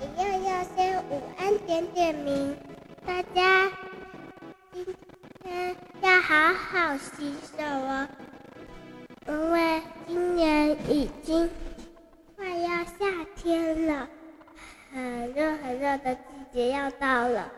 [0.00, 2.56] 一样要先午安点点名，
[3.06, 3.70] 大家
[4.72, 4.84] 今
[5.42, 8.06] 天要好好洗手哦，
[9.26, 11.48] 因为今年已经
[12.36, 13.06] 快要夏
[13.36, 14.08] 天了，
[14.92, 16.20] 很热很热的季
[16.52, 17.50] 节要到了，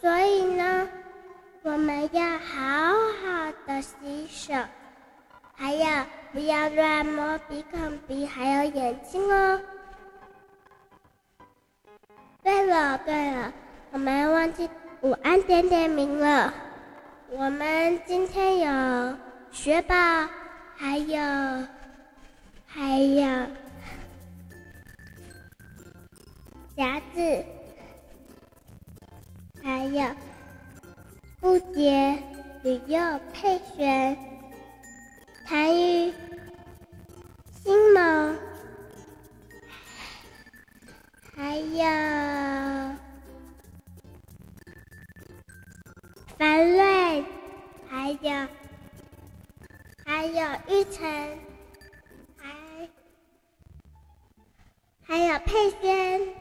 [0.00, 0.88] 所以呢，
[1.62, 4.54] 我们要好好的洗手，
[5.54, 9.60] 还要不要乱摸鼻孔、鼻还有眼睛哦。
[12.42, 13.52] 对了对了，
[13.92, 14.68] 我们忘记
[15.00, 16.52] 午安点点名了。
[17.30, 19.16] 我们今天有
[19.52, 19.94] 雪宝，
[20.76, 21.18] 还有
[22.66, 23.46] 还有
[26.76, 27.44] 夹子，
[29.62, 30.04] 还有
[31.40, 32.20] 布杰、
[32.64, 33.00] 吕佑、
[33.32, 34.16] 佩璇、
[35.46, 36.12] 谭宇、
[37.62, 38.36] 新梦。
[41.34, 41.84] 还有
[48.20, 48.48] 有
[50.04, 51.38] 还有玉成，
[52.36, 52.88] 还
[55.02, 56.34] 还有佩萱，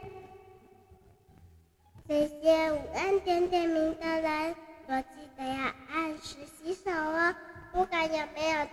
[2.07, 4.55] 这些午安点点名的人，
[4.87, 7.35] 都记得要按时洗手哦。
[7.71, 8.67] 不管有没有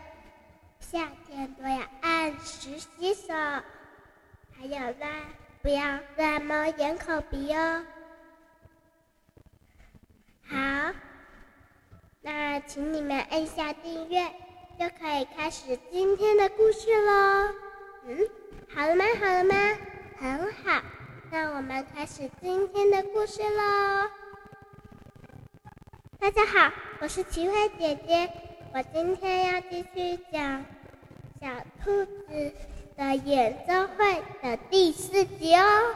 [0.80, 3.32] 夏天，都要按时洗手。
[4.56, 5.06] 还有呢？
[5.60, 7.84] 不要乱摸眼、口、鼻哦。
[10.46, 10.94] 好，
[12.30, 14.22] 那请你们按下订阅，
[14.78, 17.54] 就可以开始今天的故事喽。
[18.04, 18.18] 嗯，
[18.68, 19.04] 好了吗？
[19.18, 19.54] 好了吗？
[20.18, 20.82] 很好，
[21.30, 24.10] 那我们开始今天的故事喽。
[26.18, 28.30] 大家好，我是齐慧姐姐，
[28.74, 30.66] 我今天要继续讲
[31.40, 31.48] 小
[31.82, 32.52] 兔子
[32.94, 35.94] 的演奏会的第四集哦，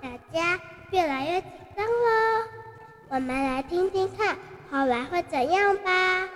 [0.00, 0.58] 大家
[0.90, 2.48] 越来越紧张喽，
[3.10, 4.38] 我们来听听看
[4.70, 6.28] 后来会怎样吧。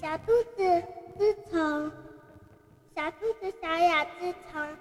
[0.00, 0.82] 小兔子
[1.18, 1.90] 自从
[2.94, 4.76] 小兔子小雅自从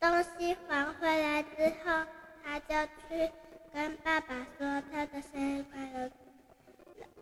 [0.00, 2.04] 东西还回来之后，
[2.44, 2.74] 他就
[3.08, 3.30] 去
[3.72, 6.10] 跟爸爸说他的生日快乐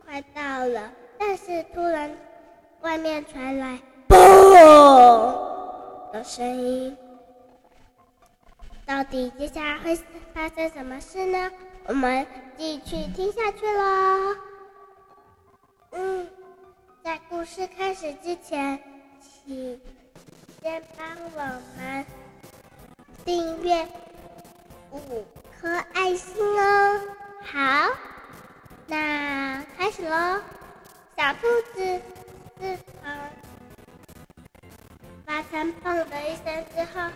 [0.04, 2.10] 快到了，但是突然
[2.80, 3.78] 外面传来。
[4.08, 6.96] 嘣的声音，
[8.84, 9.96] 到底接下来会
[10.34, 11.50] 发生什么事呢？
[11.84, 12.24] 我们
[12.56, 14.36] 继续听下去喽。
[15.90, 16.28] 嗯，
[17.02, 18.80] 在故事开始之前，
[19.20, 19.80] 请
[20.62, 21.40] 先帮我
[21.76, 22.06] 们
[23.24, 23.86] 订阅
[24.92, 25.26] 五
[25.60, 27.00] 颗爱心哦。
[27.42, 27.90] 好，
[28.86, 30.40] 那开始喽。
[31.16, 31.40] 小兔
[31.74, 32.00] 子
[32.60, 33.12] 自从。
[35.26, 37.10] 发生“砰”的一声之后，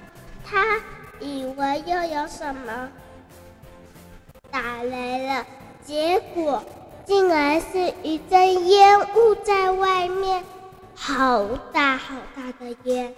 [0.44, 0.80] 他
[1.20, 2.90] 以为又有什么
[4.56, 5.44] 打雷了，
[5.84, 6.64] 结果
[7.04, 10.42] 竟然是一阵烟雾在外面，
[10.94, 13.14] 好大好大的烟，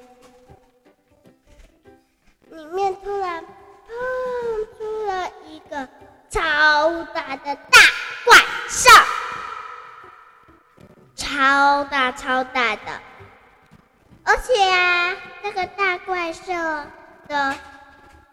[2.50, 5.88] 里面突然砰出了一个
[6.28, 7.78] 超大的大
[8.24, 8.36] 怪
[8.68, 8.90] 兽，
[11.14, 13.00] 超大超大的。
[14.24, 16.52] 而且啊，这个大怪兽
[17.28, 17.54] 的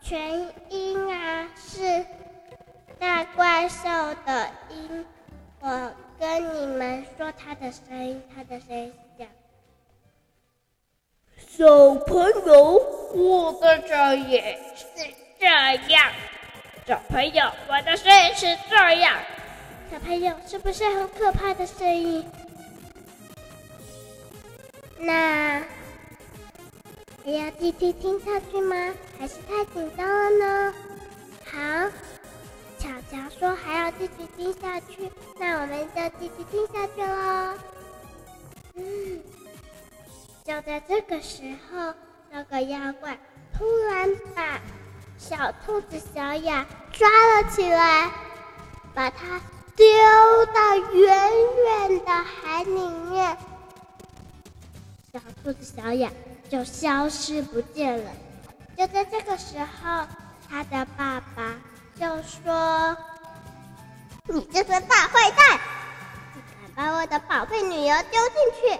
[0.02, 2.04] 全音啊是
[3.00, 3.88] 大怪兽
[4.26, 5.06] 的音。
[5.60, 9.32] 我跟你们说它的声音，它的声音是这样。
[11.48, 12.80] 小朋友，
[13.14, 14.42] 我的声音
[14.76, 14.86] 是
[15.40, 16.12] 这样。
[16.86, 19.18] 小朋友，我的声音是这样。
[19.92, 22.30] 小朋友，是不是很可怕的声音？
[24.98, 25.64] 那。
[27.24, 28.94] 还要继续听下去吗？
[29.18, 30.74] 还是太紧张了呢？
[31.44, 31.58] 好，
[33.12, 37.58] 假如说还要继续听下去，那我们就继续听下去喽。
[38.76, 39.22] 嗯，
[40.44, 41.94] 就在这个时候，
[42.32, 43.18] 那个妖怪
[43.58, 44.60] 突然把
[45.18, 48.12] 小兔子小雅抓了起来，
[48.94, 49.42] 把它
[49.76, 49.86] 丢
[50.54, 51.32] 到远
[51.66, 53.38] 远的海里面。
[55.14, 56.12] 小兔子小雅。
[56.48, 58.12] 就消失不见了。
[58.78, 60.06] 就在这个时候，
[60.48, 61.56] 他的爸爸
[62.00, 62.98] 就说
[64.28, 65.60] ：“你这个大坏蛋，
[66.34, 68.80] 你敢把我的宝贝女儿丢进去？”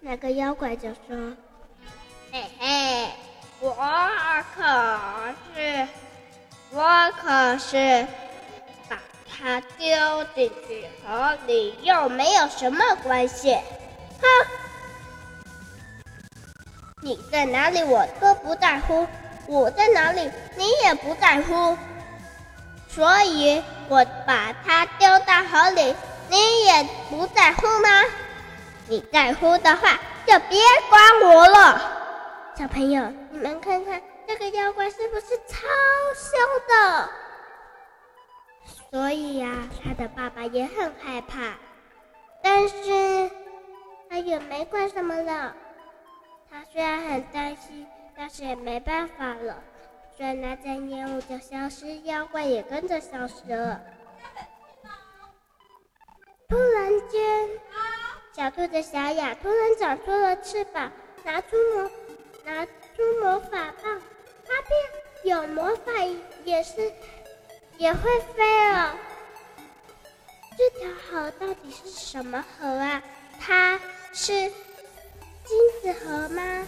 [0.00, 1.36] 那个妖怪就说
[2.30, 3.10] ：“嘿嘿，
[3.60, 3.74] 我
[4.54, 4.62] 可
[5.54, 5.88] 是，
[6.70, 8.06] 我可是
[8.88, 8.98] 把
[9.28, 13.58] 她丢进去，和你又没有什么关系。”
[14.22, 14.28] 哼。
[17.02, 17.82] 你在哪里？
[17.82, 19.06] 我都不在乎。
[19.48, 21.78] 我在哪里，你也不在乎，
[22.96, 25.94] 所以我把它丢到河里，
[26.30, 27.88] 你也不在乎吗？
[28.88, 30.58] 你在乎的话，就别
[30.88, 31.78] 管我了。
[32.56, 35.68] 小朋友，你们看看这个妖怪是不是超
[36.14, 37.10] 凶的？
[38.90, 41.58] 所以呀、啊，他的爸爸也很害怕，
[42.42, 43.30] 但是
[44.08, 45.54] 他也没管什么了。
[46.50, 47.86] 他虽然很担心。
[48.18, 49.62] 但是也没办法了，
[50.16, 53.80] 所以那阵烟雾就消失，妖怪也跟着消失了。
[56.48, 57.50] 突然间，
[58.32, 60.90] 小兔子小雅突然长出了翅膀，
[61.22, 61.90] 拿出魔
[62.44, 62.72] 拿出
[63.20, 64.00] 魔法棒，
[64.46, 65.92] 它变有魔法，
[66.44, 66.92] 也是
[67.76, 68.96] 也会飞了。
[70.56, 73.02] 这条河到底是什么河啊？
[73.38, 73.78] 它
[74.14, 76.66] 是金子河吗？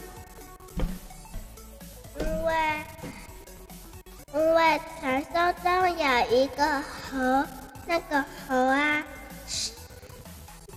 [4.68, 7.46] 在传说中有一个河，
[7.86, 9.02] 那个河啊，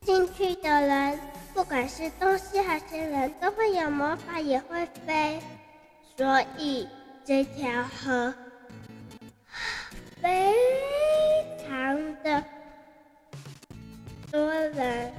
[0.06, 1.20] 进去的人，
[1.54, 5.42] 不管是东西还是人，都会有魔法，也会飞。
[6.16, 6.88] 所以
[7.26, 8.34] 这条河
[10.22, 10.56] 非
[11.68, 12.42] 常的
[14.32, 15.12] 多人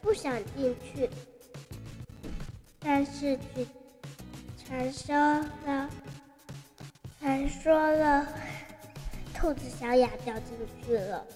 [0.00, 1.10] 不想进去，
[2.78, 3.66] 但是去。
[4.64, 5.16] 传说
[5.66, 5.90] 了，
[7.50, 8.26] 说了，
[9.34, 10.56] 兔子小雅掉进
[10.86, 11.26] 去了。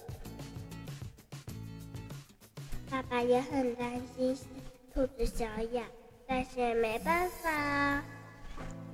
[2.89, 4.35] 爸爸也很担心
[4.93, 5.83] 兔子小雅，
[6.25, 8.01] 但是也没办法，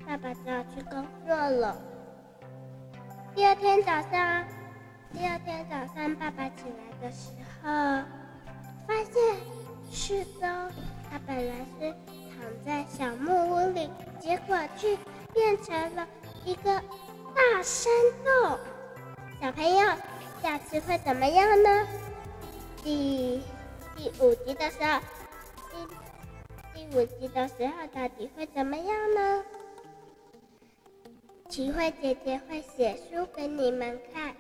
[0.05, 1.79] 爸爸就要去工作了。
[3.35, 4.43] 第二天早上，
[5.13, 7.29] 第二天早上，爸爸起来的时
[7.61, 7.69] 候，
[8.87, 9.13] 发现
[9.91, 10.41] 四周，
[11.09, 11.95] 他本来是。
[12.41, 13.87] 躺在小木屋里，
[14.19, 14.97] 结果却
[15.31, 16.07] 变成了
[16.43, 16.81] 一个
[17.35, 17.91] 大山
[18.23, 18.59] 洞。
[19.39, 19.95] 小朋友，
[20.41, 21.87] 下次会怎么样呢？
[22.83, 23.41] 第
[23.95, 24.99] 第五集的时候，
[25.71, 25.77] 第
[26.73, 29.43] 第五集的时候到底会怎么样呢？
[31.49, 34.35] 奇慧姐姐会写书给你们看，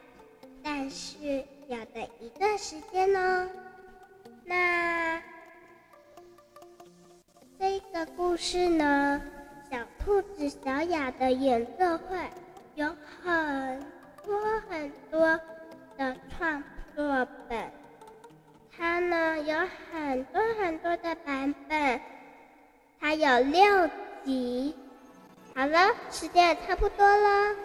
[0.63, 3.49] 但是要等一段时间哦。
[4.45, 5.21] 那。
[7.59, 9.21] 这个故事呢，
[9.69, 12.17] 小兔子小雅的演奏会
[12.75, 12.87] 有
[13.23, 13.79] 很
[14.25, 15.39] 多很多
[15.97, 16.63] 的创
[16.95, 17.71] 作本，
[18.75, 19.57] 它呢有
[19.91, 22.01] 很多很多的版本，
[22.99, 23.89] 它有六
[24.23, 24.75] 集。
[25.53, 27.55] 好了，时间也差不多了，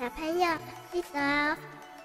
[0.00, 0.48] 小朋友
[0.90, 1.56] 记得，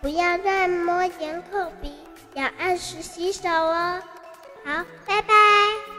[0.01, 1.93] 不要乱摸眼口鼻，
[2.33, 4.01] 要按时洗手哦。
[4.65, 5.90] 好，拜拜。